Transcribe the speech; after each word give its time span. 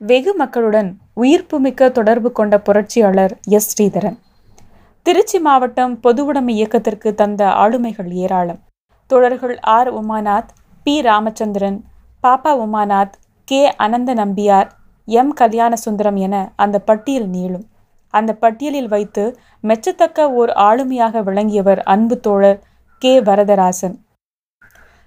வெகு 0.00 0.34
மக்களுடன் 0.34 0.98
உயிர்ப்புமிக்க 1.14 1.88
தொடர்பு 1.88 2.32
கொண்ட 2.32 2.58
புரட்சியாளர் 2.58 3.38
எஸ். 3.48 3.66
ஸ்ரீதரன். 3.70 4.16
திருச்சி 5.02 5.38
மாவட்டம் 5.38 6.00
பொதுவுடைமை 6.02 6.48
இயக்கத்திற்கு 6.48 7.14
தந்த 7.14 7.46
ஆளுமைகள் 7.46 8.10
ஏராளம். 8.12 8.60
தோழர்கள் 9.06 9.58
R. 9.60 9.94
Umanath 9.94 10.48
P. 10.82 11.00
Ramachandran 11.00 11.84
Pappa 12.22 12.52
Umanath 12.64 13.12
K. 13.44 13.74
Anantha 13.78 14.14
Nambiar 14.14 14.70
M. 15.06 15.34
Kalyanasundaram 15.40 16.18
என 16.18 16.52
அந்த 16.56 16.78
பட்டியல் 16.78 17.28
நீளும். 17.30 17.66
அந்த 18.14 18.32
பட்டியலில் 18.34 18.88
வைத்து 18.88 19.24
மெச்சத்தக்க 19.62 20.20
ஓர் 20.30 20.48
ஆளுமையாக 20.48 21.22
விளங்கியவர் 21.22 21.82
அன்பு 21.82 22.20
தோழர் 22.20 22.62
கே. 22.98 23.20
வரதராசன். 23.20 23.96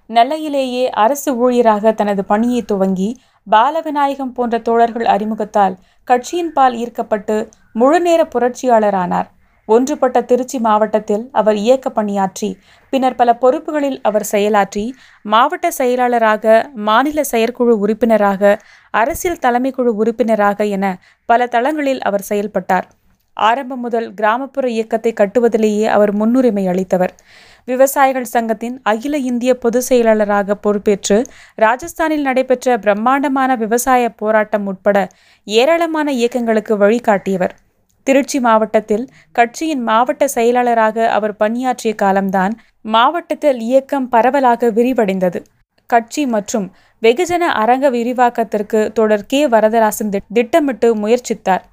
நெல்லையிலேயே 0.10 0.86
அரசு 1.04 1.30
ஊழியராக 1.36 1.94
தனது 1.94 2.26
பணியை 2.26 2.62
துவங்கி 2.62 3.10
பாலவிநாயகம் 3.48 4.34
போன்ற 4.38 4.58
தோழர்கள் 4.60 5.06
அறிமுகத்தால் 5.06 5.76
கட்சியின் 6.08 6.52
பால் 6.54 6.74
ஈர்க்கப்பட்டு 6.74 7.36
முழுநேர 7.74 8.22
புரட்சியாளரானார். 8.34 9.28
ஒன்றுபட்ட 9.68 10.18
திருச்சி 10.22 10.58
மாவட்டத்தில் 10.60 11.30
அவர் 11.32 11.56
இயக்க 11.56 11.88
பணியாற்றி 11.90 12.50
பின்னர் 12.94 13.16
பல 13.16 13.30
பொறுப்புகளில் 13.34 14.00
அவர் 14.02 14.26
செயலாற்றி 14.32 14.84
மாவட்ட 15.26 15.68
செயலாளராக 15.72 16.56
மாநில 16.90 17.24
செயற்குழு 17.24 17.76
உறுப்பினராக 17.80 18.52
அரசியல் 18.94 19.44
தலைமைக்குழு 19.46 19.94
உறுப்பினராக 20.02 20.66
என 20.78 20.86
பல 21.30 21.48
தளங்களில் 21.48 22.02
அவர் 22.02 22.28
செயல்பட்டார். 22.32 22.88
ஆரம்பம் 23.34 23.80
முதல் 23.80 24.14
கிராமப்புற 24.14 24.70
இயக்கத்தை 24.70 25.14
கட்டுவதிலேயே 25.14 25.86
அவர் 25.86 26.14
முன்னுரிமை 26.14 26.68
அளித்தவர். 26.68 27.14
விவசாயிகள் 27.66 28.24
சங்கத்தின் 28.24 28.80
அகில 28.84 29.18
இந்திய 29.18 29.58
பொதுச் 29.58 29.84
செயலாளராக 29.84 30.56
பொறுப்பேற்று 30.56 31.18
ராஜஸ்தானில் 31.62 32.22
நடைபெற்ற 32.22 32.78
பிரம்மாண்டமான 32.78 33.56
விவசாய 33.56 34.10
போராட்டம் 34.10 34.66
உட்பட 34.66 35.08
ஏராளமான 35.48 36.12
இயக்கங்களுக்கு 36.12 36.78
வழிகாட்டியவர். 36.78 37.54
திருச்சி 38.04 38.40
மாவட்டத்தில் 38.40 39.10
கட்சியின் 39.32 39.84
மாவட்ட 39.84 40.28
செயலாளராக 40.28 41.10
அவர் 41.10 41.36
பணியாற்றிய 41.36 41.96
காலம்தான் 41.96 42.54
மாவட்டத்தில் 42.82 43.60
இயக்கம் 43.60 44.10
பரவலாக 44.10 44.72
விரிவடைந்தது. 44.72 45.40
கட்சி 45.90 46.26
மற்றும் 46.26 46.72
வெகுஜன 47.02 47.44
அரங்க 47.62 47.90
விரிவாக்கத்திற்கு 47.90 48.92
தொடர் 48.92 49.26
கே. 49.26 49.48
வரதராசன் 49.48 50.12
திட்டமிட்டு 50.34 50.96
முயற்சித்தார். 50.96 51.64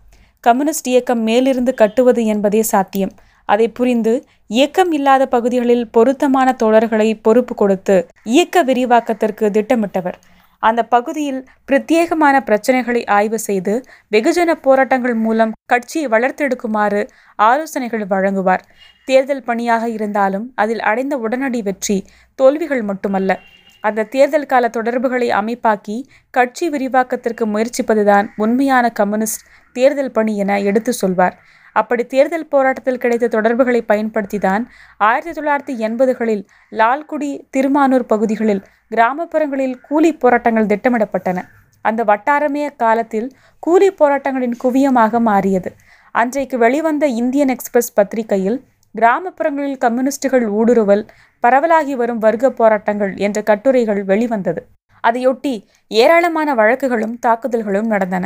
கம்யூனிஸ்ட் 0.40 0.88
இயக்கம் 0.92 1.22
மேலிருந்து 1.28 1.74
கட்டுவது 1.74 2.22
என்பதே 2.24 2.62
சாத்தியம். 2.62 3.14
அதை 3.48 3.66
புரிந்து 3.68 4.12
இயக்கம் 4.46 4.92
இல்லாத 4.92 5.22
பகுதிகளில் 5.26 5.86
பொருத்தமான 5.90 6.48
தோழர்களை 6.62 7.08
பொறுப்பு 7.22 7.54
கொடுத்து 7.54 7.96
இயக்க 8.34 8.62
விரிவாக்கத்திற்கு 8.62 9.46
திட்டமிட்டவர். 9.50 10.18
அந்த 10.62 10.80
பகுதியில் 10.84 11.40
பிரத்யேகமான 11.68 12.36
பிரச்சனைகளை 12.48 13.02
ஆய்வு 13.16 13.38
செய்து 13.38 13.74
வெகுஜன 14.12 14.54
போராட்டங்கள் 14.66 15.14
மூலம் 15.14 15.52
கட்சியை 15.72 16.06
வளர்த்தெடுக்குமாறு 16.14 17.02
ஆலோசனைகள் 17.48 18.04
வழங்குவார். 18.06 18.64
தேர்தல் 19.08 19.46
பணியாக 19.48 19.84
இருந்தாலும் 19.88 20.52
அதில் 20.54 20.82
அடைந்த 20.90 21.14
உடனடி 21.18 21.62
வெற்றி 21.62 21.98
தோல்விகள் 22.38 22.82
மட்டுமல்ல. 22.82 23.40
அந்த 23.80 24.04
தேர்தல் 24.04 24.46
கால 24.46 24.68
தொடர்புகளை 24.68 25.28
அமைப்பாக்கி 25.30 25.96
கட்சி 26.30 26.68
விரிவாக்கத்திற்கு 26.70 27.46
முயற்சிப்பதுதான் 27.46 28.26
உண்மையான 28.36 28.90
கம்யூனிஸ்ட் 28.90 29.46
தேர்தல் 29.72 30.10
பணி 30.10 30.36
என 30.36 30.60
எடுத்து 30.60 30.92
சொல்வார். 30.92 31.36
அப்படி 31.72 32.04
தேர்தல் 32.06 32.48
போராட்டத்தில் 32.48 32.98
கிடைத்த 32.98 33.28
தொடர்புகளை 33.28 33.82
பயன்படுத்திதான் 33.82 34.62
ஆயிரத்தி 34.98 35.34
தொள்ளாயிரத்தி 35.40 35.76
எண்பதுகளில் 35.86 36.42
லால்குடி 36.70 37.30
திருமானூர் 37.50 38.06
பகுதிகளில் 38.06 38.62
கிராமப்புறங்களில் 38.90 39.76
கூலி 39.80 40.12
போராட்டங்கள் 40.14 40.66
திட்டமிடப்பட்டன. 40.66 41.38
அந்த 41.82 42.04
வட்டாரமே 42.04 42.64
காலத்தில் 42.76 43.28
கூலி 43.58 43.88
போராட்டங்களின் 43.90 44.56
குவியமாக 44.64 45.20
மாறியது. 45.20 45.72
அன்றைக்கு 46.12 46.58
வெளிவந்த 46.58 47.06
இந்தியன் 47.06 47.48
எக்ஸ்பிரஸ் 47.48 47.94
பத்திரிகையில் 47.94 48.58
கிராமப்புறங்களில் 48.94 49.78
கம்யூனிஸ்டுகள் 49.78 50.46
ஊடுருவல் 50.58 51.04
பரவலாகி 51.44 51.94
வரும் 51.94 52.18
வர்க்க 52.18 52.46
போராட்டங்கள் 52.50 53.12
என்ற 53.16 53.38
கட்டுரைகள் 53.42 54.02
வெளிவந்தது. 54.04 54.62
அதையொட்டி 55.04 55.54
ஏராளமான 55.90 56.54
வழக்குகளும் 56.54 57.14
தாக்குதல்களும் 57.26 57.86
நடந்தன. 57.86 58.24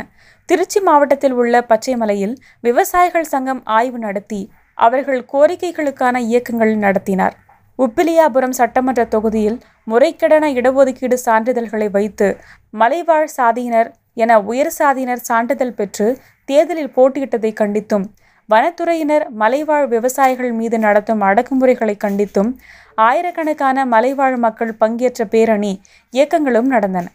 திருச்சி 0.49 0.79
மாவட்டத்தில் 0.79 1.31
உள்ள 1.31 1.55
பச்சைமலையில் 1.69 2.35
விவசாயிகள் 2.59 3.31
சங்கம் 3.33 3.61
ஆய்வு 3.77 3.99
நடத்தி 3.99 4.41
அவர்கள் 4.77 5.21
கோரிக்கைகளுக்கான 5.33 6.15
இயக்கங்கள் 6.29 6.73
நடத்தினார். 6.75 7.35
உப்பிலியாபுரம் 7.79 8.57
சட்டமன்ற 8.59 9.01
தொகுதியில் 9.05 9.57
முறைகெடன 9.87 10.45
இடஒதுக்கீடு 10.59 11.17
சான்றிதழ்களை 11.25 11.87
வைத்து 11.91 12.27
மலைவாழ் 12.73 13.29
சாதியினர் 13.37 13.89
என 14.23 14.37
உயர் 14.41 14.73
சாதியினர் 14.79 15.25
சான்றிதழ் 15.29 15.77
பெற்று 15.79 16.07
தேர்தலில் 16.49 16.93
போட்டியிட்டதை 16.95 17.51
கண்டித்தும் 17.61 18.05
வனத்துறையினர் 18.49 19.29
மலைவாழ் 19.29 19.87
விவசாயிகள் 19.87 20.51
மீது 20.51 20.79
நடத்தும் 20.79 21.21
அடக்குமுறைகளை 21.21 21.95
கண்டித்தும் 22.03 22.51
ஆயிரக்கணக்கான 22.95 23.85
மலைவாழ் 23.85 24.35
மக்கள் 24.35 24.73
பங்கேற்ற 24.73 25.25
பேரணி 25.25 25.81
இயக்கங்களும் 26.11 26.67
நடந்தன. 26.67 27.05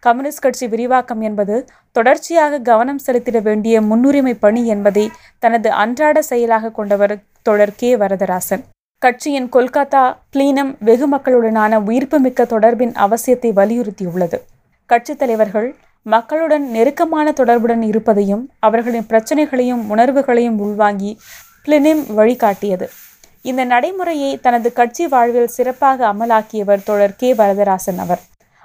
கம்யூனிஸ்ட் 0.00 0.40
கட்சி 0.40 0.66
விரிவாக்கம் 0.68 1.20
என்பது 1.20 1.66
தொடர்ச்சியாக 1.92 2.58
கவனம் 2.58 3.00
செலுத்திட 3.06 3.42
வேண்டிய 3.42 3.80
முன்னுரிமை 3.80 4.34
பணி 4.34 4.66
என்பதை 4.66 5.10
தனது 5.38 5.70
அன்றாட 5.70 6.22
செயலாக 6.22 6.70
கொண்டவர் 6.70 7.14
தொடர் 7.42 7.74
கே. 7.76 7.96
வரதராசன். 7.96 8.64
கட்சியின் 8.98 9.48
கொல்கத்தா 9.48 10.16
பிளீனம் 10.32 10.74
வெகு 10.80 11.06
மக்களுடனான 11.16 11.80
உயிர்ப்புமிக்க 11.84 12.44
தொடர்பின் 12.44 12.94
அவசியத்தை 13.06 13.50
வலியுறுத்தியுள்ளது. 13.60 14.38
கட்சித் 14.86 15.18
தலைவர்கள் 15.18 15.74
மக்களுடன் 16.06 16.70
நெருக்கமான 16.70 17.32
தொடர்புடன் 17.32 17.82
இருப்பதையும் 17.82 18.50
அவர்களின் 18.58 19.06
பிரச்சனைகளையும் 19.06 19.90
உணர்வுகளையும் 19.90 20.58
உள்வாங்கி 20.58 21.18
பிளினிம் 21.64 22.04
வழிகாட்டியது. 22.16 22.88
இந்த 23.42 23.64
நடைமுறையை 23.64 24.38
தனது 24.38 24.72
கட்சி 24.72 25.06
வாழ்வில் 25.06 25.46
சிறப்பாக 25.46 26.12
அமலாக்கியவர் 26.12 26.82
தோழர் 26.82 27.16
கே. 27.16 27.34
வரதராசன் 27.34 27.98
அவர். 27.98 28.20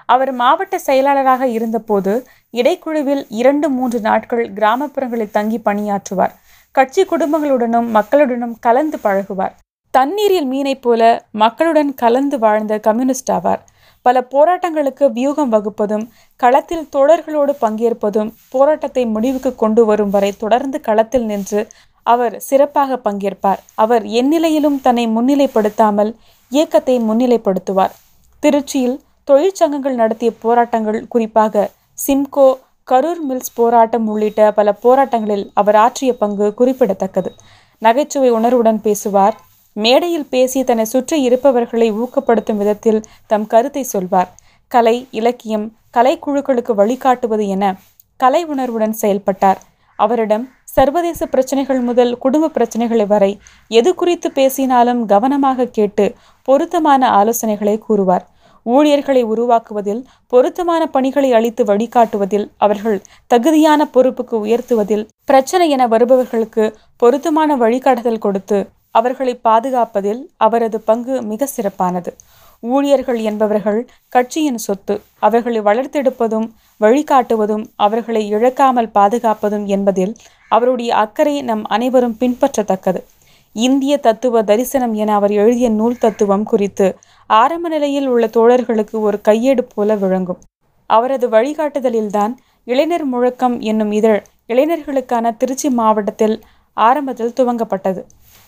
அவர் 0.05 0.31
மாவட்ட 0.31 0.79
செயலாளராக 0.79 1.47
இருந்தபோது 1.47 2.27
இடைக்குழுவில் 2.51 3.25
இரண்டு 3.29 3.69
மூன்று 3.69 3.99
நாட்கள் 3.99 4.53
கிராமப்புறங்களில் 4.53 5.31
தங்கி 5.31 5.61
பணியாற்றுவார். 5.65 6.33
கட்சி 6.71 7.05
குடும்பங்களுடனும் 7.05 7.89
மக்களுடனும் 7.93 8.55
கலந்து 8.59 8.99
பழகுவார். 9.03 9.55
தண்ணீரில் 9.91 10.45
மீனைப் 10.45 10.81
போல 10.81 11.25
மக்களுடன் 11.31 11.95
கலந்து 11.95 12.39
வாழ்ந்த 12.39 12.79
கம்யூனிஸ்ட் 12.79 13.31
ஆவார். 13.31 13.59
பல 14.01 14.27
போராட்டங்களுக்கு 14.31 15.05
வியூகம் 15.17 15.51
வகுப்பதும் 15.51 16.05
களத்தில் 16.35 16.87
தோழர்களோடு 16.95 17.53
பங்கேற்பதும் 17.61 18.29
போராட்டத்தை 18.49 19.03
முடிவுக்கு 19.05 19.55
கொண்டு 19.55 19.85
வரும் 19.85 20.09
வரை 20.09 20.31
தொடர்ந்து 20.37 20.79
களத்தில் 20.81 21.25
நின்று 21.25 21.61
அவர் 22.03 22.35
சிறப்பாக 22.39 22.99
பங்கேற்பார். 23.03 23.59
அவர் 23.75 24.03
எந்நிலையிலும் 24.19 24.77
தன்னை 24.81 25.05
முன்னிலைப்படுத்தாமல் 25.07 26.11
இயக்கத்தை 26.51 26.95
முன்னிலைப்படுத்துவார். 26.99 27.93
திருச்சியில் 28.43 28.97
தொழிற்சங்கங்கள் 29.27 29.99
நடத்திய 30.01 30.31
போராட்டங்கள் 30.41 31.07
குறிப்பாக 31.07 31.69
சிம்கோ 32.07 32.47
கரூர் 32.91 33.21
மில்ஸ் 33.29 33.53
போராட்டம் 33.55 34.07
உள்ளிட்ட 34.07 34.51
பல 34.51 34.69
போராட்டங்களில் 34.83 35.45
அவர் 35.53 35.75
ஆற்றிய 35.75 36.11
பங்கு 36.13 36.53
குறிப்பிடத்தக்கது. 36.53 37.31
நகைச்சுவை 37.81 38.29
உணர்வுடன் 38.31 38.81
பேசுவார். 38.81 39.35
மேடையில் 39.83 40.29
பேசி 40.33 40.59
தன்னை 40.69 40.85
சுற்றி 40.85 41.17
இருப்பவர்களை 41.27 41.87
ஊக்கப்படுத்தும் 42.01 42.59
விதத்தில் 42.61 43.01
தம் 43.31 43.47
கருத்தை 43.53 43.83
சொல்வார். 43.93 44.29
கலை 44.71 44.95
இலக்கியம் 45.19 45.67
கலைக்குழுக்களுக்கு 45.97 46.73
வழிகாட்டுவது 46.81 47.45
என 47.55 47.65
கலை 48.19 48.41
உணர்வுடன் 48.53 48.95
செயல்பட்டார். 49.01 49.59
அவரிடம் 49.99 50.45
சர்வதேச 50.75 51.21
பிரச்சனைகள் 51.25 51.79
முதல் 51.81 52.11
குடும்ப 52.23 52.49
பிரச்சனைகளை 52.57 53.05
வரை 53.13 53.29
எது 53.71 53.91
குறித்து 53.95 54.27
பேசினாலும் 54.31 55.01
கவனமாக 55.05 55.69
கேட்டு 55.77 56.05
பொருத்தமான 56.47 57.01
ஆலோசனைகளை 57.19 57.75
கூறுவார். 57.87 58.25
ஊழியர்களை 58.65 59.21
உருவாக்குவதில் 59.31 60.01
பொருத்தமான 60.33 60.81
பணிகளை 60.95 61.29
அளித்து 61.37 61.63
வழிகாட்டுவதில் 61.69 62.47
அவர்கள் 62.57 62.97
தகுதியான 63.31 63.87
பொறுப்புக்கு 63.95 64.35
உயர்த்துவதில் 64.45 65.07
பிரச்சனை 65.25 65.67
என 65.75 65.87
வருபவர்களுக்கு 65.87 66.65
பொருத்தமான 67.01 67.55
வழிகாட்டுதல் 67.63 68.23
கொடுத்து 68.25 68.59
அவர்களை 68.91 69.33
பாதுகாப்பதில் 69.43 70.21
அவரது 70.37 70.79
பங்கு 70.79 71.15
மிக 71.21 71.47
சிறப்பானது. 71.55 72.11
ஊழியர்கள் 72.63 73.19
என்பவர்கள் 73.21 73.79
கட்சியின் 74.09 74.57
சொத்து 74.57 75.01
அவர்களை 75.19 75.59
வளர்த்தெடுப்பதும் 75.59 76.47
வழிகாட்டுவதும் 76.79 77.65
அவர்களை 77.75 78.23
இழக்காமல் 78.33 78.89
பாதுகாப்பதும் 78.93 79.65
என்பதில் 79.65 80.13
அவருடைய 80.51 80.95
அக்கறை 80.95 81.41
நம் 81.41 81.63
அனைவரும் 81.65 82.17
பின்பற்றத்தக்கது. 82.19 83.01
இந்திய 83.55 83.93
தத்துவ 83.97 84.43
தரிசனம் 84.43 84.93
என 84.93 85.13
அவர் 85.13 85.31
எழுதிய 85.31 85.69
நூல் 85.69 85.97
தத்துவம் 85.97 86.43
குறித்து 86.43 86.87
ஆரம்ப 87.29 87.69
நிலையில் 87.69 88.07
உள்ள 88.07 88.25
தோழர்களுக்கு 88.27 88.97
ஒரு 88.99 89.17
கையேடு 89.27 89.63
போல 89.75 89.95
விளங்கும். 89.95 90.39
அவரது 90.89 91.29
வழிகாட்டுதலில்தான் 91.29 92.33
இளைஞர் 92.63 93.05
முழக்கம் 93.05 93.59
என்னும் 93.59 93.91
இதழ் 93.91 94.21
இளைஞர்களுக்கான 94.47 95.31
திருச்சி 95.37 95.69
மாவட்டத்தில் 95.69 96.35
ஆரம்பத்தில் 96.73 97.35
துவங்கப்பட்டது. 97.39 98.01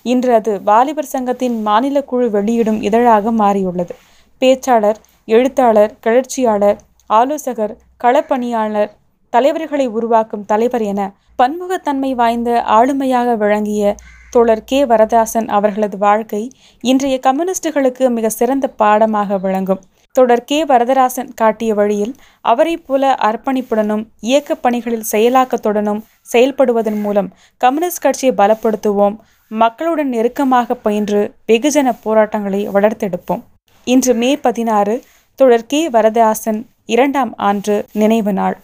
இன்று 0.06 0.34
அது 0.34 0.62
வாலிபர் 0.64 1.12
சங்கத்தின் 1.14 1.62
மாநில 1.62 2.02
குழு 2.04 2.30
வெளியிடும் 2.30 2.82
இதழாக 2.82 3.32
மாறியுள்ளது. 3.32 3.94
பேச்சாளர் 4.42 5.00
எழுத்தாளர் 5.26 5.94
கிளர்ச்சியாளர் 6.06 6.80
ஆலோசகர் 7.10 7.78
களப்பணியாளர் 8.04 8.92
தலைவர்களை 9.34 9.88
உருவாக்கும் 9.88 10.46
தலைவர் 10.46 10.82
என 10.82 11.02
பன்முகத்தன்மை 11.44 12.12
வாய்ந்த 12.16 12.64
ஆளுமையாக 12.70 13.38
விளங்கிய 13.38 13.96
தோழர் 14.32 14.64
கே. 14.64 14.86
வரதாசன் 14.86 15.48
அவர்களது 15.48 15.98
வாழ்க்கை 15.98 16.52
இன்றைய 16.84 17.20
கம்யூனிஸ்டுகளுக்கு 17.28 18.10
மிக 18.10 18.30
சிறந்த 18.30 18.68
பாடமாக 18.68 19.38
விளங்கும். 19.38 19.82
தொடர் 20.16 20.44
கே. 20.44 20.66
வரதராசன் 20.66 21.34
காட்டிய 21.36 21.74
வழியில் 21.74 22.14
அவரைப் 22.42 22.88
போல 22.88 23.16
அர்ப்பணிப்புடனும் 23.22 24.04
இயக்கப் 24.20 24.62
பணிகளில் 24.62 25.10
செயலாக்கத்துடனும் 25.12 26.02
செயல்படுவதன் 26.34 27.02
மூலம் 27.02 27.30
கம்யூனிஸ்ட் 27.62 28.02
கட்சியை 28.02 28.36
பலப்படுத்துவோம் 28.36 29.16
மக்களுடன் 29.54 30.10
நெருக்கமாக 30.10 30.76
பயின்று 30.76 31.34
வெகுஜன 31.48 31.94
போராட்டங்களை 32.04 32.70
வளர்த்தெடுப்போம். 32.70 33.42
இன்று 33.84 34.14
மே 34.14 34.38
பதினாறு 34.38 35.04
தொடர் 35.36 35.66
கே. 35.66 35.90
வரதாசன் 35.90 36.66
இரண்டாம் 36.86 37.36
ஆண்டு 37.36 37.86
நினைவு 37.94 38.34
நாள். 38.34 38.58